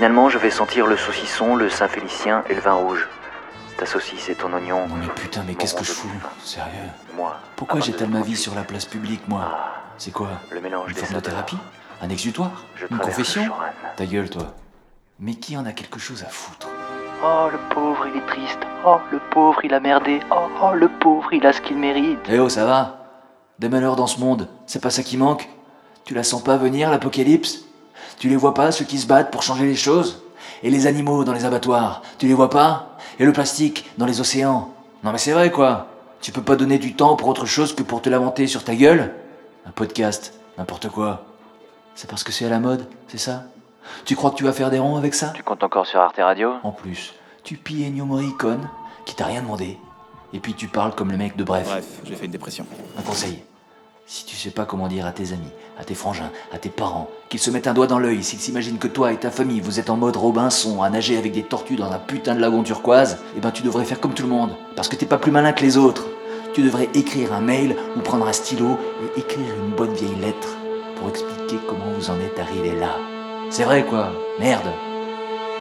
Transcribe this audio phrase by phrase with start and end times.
[0.00, 3.06] Finalement, je vais sentir le saucisson, le Saint-Félicien et le vin rouge.
[3.76, 4.88] Ta saucisse et ton oignon.
[4.88, 6.08] Non mais putain, mais qu'est-ce que je fous?
[6.42, 7.36] Sérieux Moi.
[7.54, 9.42] Pourquoi j'étale ma vie sur la place publique, moi?
[9.44, 10.28] Ah, C'est quoi?
[10.50, 11.58] le mélange Une forme de thérapie?
[12.00, 12.64] Un exutoire?
[12.76, 13.42] Je Une confession?
[13.98, 14.54] Ta gueule, toi.
[15.18, 16.68] Mais qui en a quelque chose à foutre?
[17.22, 18.60] Oh, le pauvre, il est triste.
[18.86, 20.20] Oh, le pauvre, il a merdé.
[20.30, 22.20] Oh, oh, le pauvre, il a ce qu'il mérite.
[22.26, 23.04] Eh oh, ça va?
[23.58, 25.50] Des malheurs dans ce monde, c'est pas ça qui manque?
[26.06, 27.66] Tu la sens pas venir, l'apocalypse?
[28.18, 30.22] Tu les vois pas, ceux qui se battent pour changer les choses?
[30.62, 32.98] Et les animaux dans les abattoirs, tu les vois pas?
[33.18, 34.70] Et le plastique dans les océans?
[35.02, 35.86] Non mais c'est vrai, quoi
[36.20, 38.74] Tu peux pas donner du temps pour autre chose que pour te lamenter sur ta
[38.74, 39.14] gueule?
[39.66, 41.24] Un podcast, n'importe quoi.
[41.94, 43.44] C'est parce que c'est à la mode, c'est ça?
[44.04, 45.32] Tu crois que tu vas faire des ronds avec ça?
[45.34, 46.54] Tu comptes encore sur Arte Radio?
[46.62, 48.68] En plus, tu pilles Ennio Morricone,
[49.06, 49.78] qui t'a rien demandé.
[50.32, 51.66] Et puis tu parles comme le mec de Bref.
[51.66, 52.66] Bref, j'ai fait une dépression.
[52.98, 53.42] Un conseil.
[54.06, 57.08] Si tu sais pas comment dire à tes amis, à tes frangins, à tes parents,
[57.28, 59.78] qu'ils se mettent un doigt dans l'œil, s'ils s'imaginent que toi et ta famille vous
[59.78, 63.18] êtes en mode Robinson à nager avec des tortues dans un putain de lagon turquoise,
[63.36, 64.56] eh ben tu devrais faire comme tout le monde.
[64.74, 66.06] Parce que t'es pas plus malin que les autres.
[66.54, 68.76] Tu devrais écrire un mail ou prendre un stylo
[69.16, 70.48] et écrire une bonne vieille lettre
[70.96, 72.96] pour expliquer comment vous en êtes arrivé là.
[73.50, 74.66] C'est vrai quoi, merde.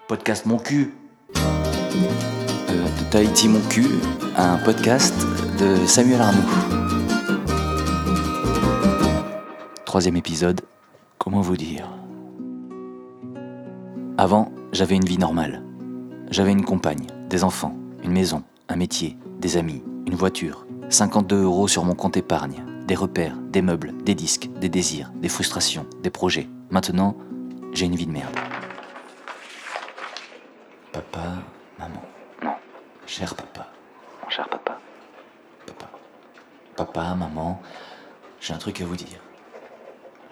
[0.07, 0.95] Podcast mon cul.
[1.35, 3.89] Euh, Tahiti Mon Cul,
[4.37, 5.13] un podcast
[5.59, 6.88] de Samuel Arnoux.
[9.89, 10.61] Troisième épisode,
[11.17, 11.89] comment vous dire?
[14.19, 15.63] Avant, j'avais une vie normale.
[16.29, 21.67] J'avais une compagne, des enfants, une maison, un métier, des amis, une voiture, 52 euros
[21.67, 26.11] sur mon compte épargne, des repères, des meubles, des disques, des désirs, des frustrations, des
[26.11, 26.47] projets.
[26.69, 27.17] Maintenant,
[27.73, 28.35] j'ai une vie de merde.
[30.93, 31.29] Papa,
[31.79, 32.03] maman.
[32.43, 32.53] Non.
[33.07, 33.65] Cher papa,
[34.23, 34.77] Mon cher papa.
[35.65, 35.89] papa.
[36.75, 37.59] Papa, maman,
[38.39, 39.19] j'ai un truc à vous dire.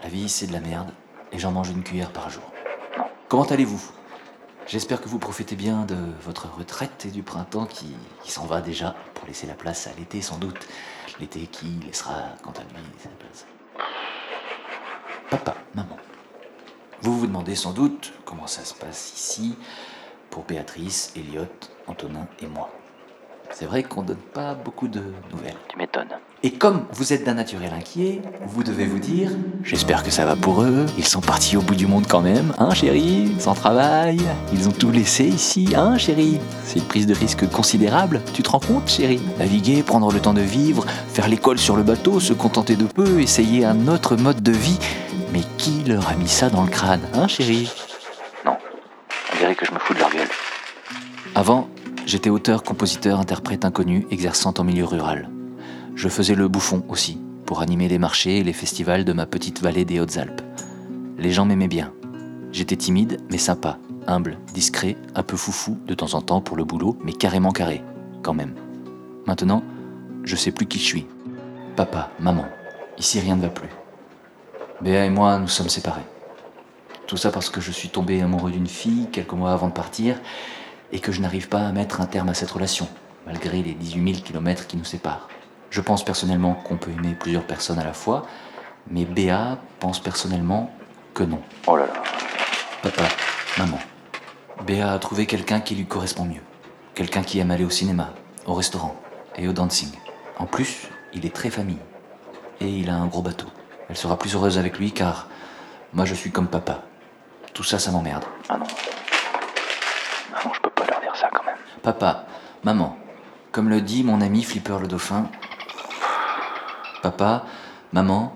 [0.08, 0.94] La vie, c'est de la merde,
[1.34, 2.50] et j'en mange une cuillère par jour.
[3.28, 3.92] Comment allez-vous?
[4.66, 8.96] J'espère que vous profitez bien de votre retraite et du printemps qui, s'en va déjà
[9.16, 10.66] pour laisser la place à l'été sans doute.
[11.20, 13.46] L'été qui laissera, quant à lui, sa place.
[15.30, 15.98] Papa, maman.
[17.02, 19.58] Vous vous demandez sans doute comment ça se passe ici
[20.30, 21.50] pour Béatrice, Elliot,
[21.86, 22.72] Antonin et moi.
[23.60, 25.02] C'est vrai qu'on donne pas beaucoup de
[25.32, 25.56] nouvelles.
[25.68, 26.10] Tu m'étonnes.
[26.44, 29.32] Et comme vous êtes d'un naturel inquiet, vous devez vous dire
[29.64, 30.86] J'espère que ça va pour eux.
[30.96, 33.36] Ils sont partis au bout du monde quand même, hein, chérie?
[33.40, 34.20] Sans travail?
[34.54, 36.40] Ils ont tout laissé ici, hein, chérie?
[36.66, 38.22] C'est une prise de risque considérable.
[38.32, 39.24] Tu te rends compte, chérie?
[39.40, 43.22] Naviguer, prendre le temps de vivre, faire l'école sur le bateau, se contenter de peu,
[43.22, 44.78] essayer un autre mode de vie.
[45.34, 47.74] Mais qui leur a mis ça dans le crâne, hein, chérie?
[48.46, 48.56] Non.
[49.34, 50.30] On dirait que je me fous de leur gueule.
[51.34, 51.68] Avant,
[52.08, 55.30] j'étais auteur, compositeur, interprète inconnu, exerçant en milieu rural.
[55.94, 59.62] Je faisais le bouffon aussi, pour animer les marchés et les festivals de ma petite
[59.62, 60.42] vallée des Hautes-Alpes.
[61.18, 61.94] Les gens m'aimaient bien.
[62.54, 66.64] J'étais timide, mais sympa, humble, discret, un peu foufou de temps en temps pour le
[66.64, 67.84] boulot, mais carrément carré,
[68.24, 68.56] quand même.
[69.26, 69.62] Maintenant,
[70.24, 71.06] je sais plus qui je suis.
[71.76, 72.46] Papa, maman,
[72.98, 73.70] ici rien ne va plus.
[74.82, 76.06] Béa et moi, nous sommes séparés.
[77.06, 80.18] Tout ça parce que je suis tombé amoureux d'une fille quelques mois avant de partir
[80.92, 82.88] et que je n'arrive pas à mettre un terme à cette relation,
[83.26, 85.28] malgré les 18 000 kilomètres qui nous séparent.
[85.70, 88.26] Je pense personnellement qu'on peut aimer plusieurs personnes à la fois,
[88.90, 90.72] mais Béa pense personnellement
[91.14, 91.42] que non.
[91.68, 91.94] Oh là là.
[92.82, 93.04] Papa,
[93.58, 93.80] maman.
[94.66, 96.42] Béa a trouvé quelqu'un qui lui correspond mieux.
[96.96, 98.14] Quelqu'un qui aime aller au cinéma,
[98.46, 98.96] au restaurant
[99.36, 99.92] et au dancing.
[100.40, 101.80] En plus, il est très famille.
[102.60, 103.48] Et il a un gros bateau.
[103.90, 105.28] Elle sera plus heureuse avec lui car
[105.94, 106.84] moi je suis comme papa.
[107.54, 108.24] Tout ça, ça m'emmerde.
[108.50, 108.66] Ah non.
[110.34, 111.56] Ah non, je peux pas leur dire ça quand même.
[111.88, 112.26] Papa,
[112.66, 112.98] maman,
[113.54, 115.30] comme le dit mon ami Flipper le dauphin,
[117.02, 117.46] papa,
[117.94, 118.34] maman,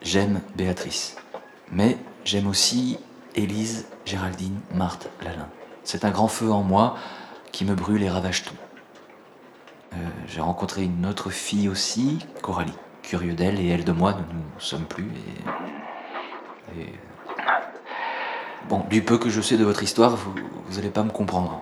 [0.00, 1.16] j'aime Béatrice.
[1.72, 3.00] Mais j'aime aussi
[3.34, 5.48] Élise, Géraldine, Marthe, Lalin.
[5.82, 6.96] C'est un grand feu en moi
[7.50, 8.54] qui me brûle et ravage tout.
[9.94, 9.96] Euh,
[10.28, 12.78] J'ai rencontré une autre fille aussi, Coralie.
[13.02, 15.10] Curieux d'elle et elle de moi, nous ne sommes plus
[16.76, 16.92] et-
[18.68, 20.32] Bon, du peu que je sais de votre histoire, vous,
[20.68, 21.60] vous allez pas me comprendre.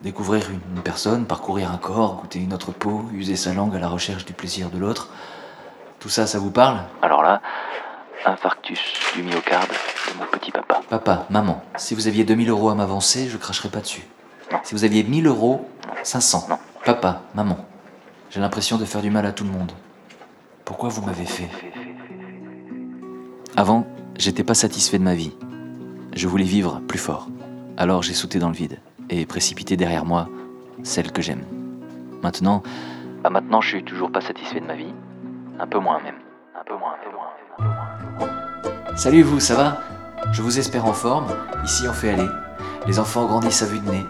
[0.00, 3.88] Découvrir une personne, parcourir un corps, goûter une autre peau, user sa langue à la
[3.88, 5.08] recherche du plaisir de l'autre.
[5.98, 6.78] Tout ça, ça vous parle?
[7.02, 7.42] Alors là,
[8.24, 8.80] infarctus
[9.16, 10.82] du myocarde de mon petit papa.
[10.88, 14.06] Papa, maman, si vous aviez 2000 euros à m'avancer, je cracherais pas dessus.
[14.62, 15.68] Si vous aviez 1000 euros,
[16.04, 16.46] 500.
[16.48, 16.58] Non.
[16.84, 17.58] Papa, maman,
[18.30, 19.72] j'ai l'impression de faire du mal à tout le monde.
[20.64, 21.48] Pourquoi vous m'avez fait?
[23.56, 23.84] Avant,
[24.16, 25.32] j'étais pas satisfait de ma vie.
[26.14, 27.26] Je voulais vivre plus fort.
[27.76, 28.78] Alors j'ai sauté dans le vide
[29.10, 30.28] et précipité derrière moi
[30.82, 31.42] celle que j'aime.
[32.22, 32.62] Maintenant,
[33.22, 34.92] Bah maintenant, je suis toujours pas satisfait de ma vie.
[35.58, 36.14] Un peu moins même.
[36.58, 37.28] Un peu moins, un peu moins.
[37.58, 38.26] Un peu
[38.86, 38.96] moins.
[38.96, 39.78] Salut vous, ça va?
[40.32, 41.26] Je vous espère en forme.
[41.64, 42.28] Ici on fait aller.
[42.86, 44.04] Les enfants grandissent à vue de nez.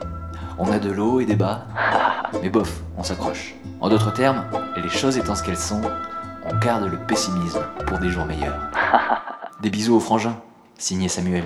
[0.58, 1.62] On a de l'eau et des bas,
[2.42, 3.54] mais bof, on s'accroche.
[3.80, 4.44] En d'autres termes,
[4.76, 5.80] les choses étant ce qu'elles sont,
[6.50, 8.58] on garde le pessimisme pour des jours meilleurs.
[9.62, 10.36] Des bisous aux frangins,
[10.76, 11.44] signé Samuel.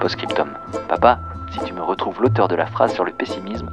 [0.00, 0.50] Postscriptum.
[0.88, 1.18] Papa,
[1.50, 3.70] si tu me retrouves l'auteur de la phrase sur le pessimisme,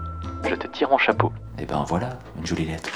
[0.47, 1.31] je te tire mon chapeau.
[1.59, 2.89] Et ben voilà, une jolie lettre.